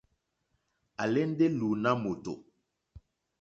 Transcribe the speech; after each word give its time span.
À 1.03 1.03
álèndé 1.05 1.45
lùùná 1.57 1.91
mòtò. 2.03 2.33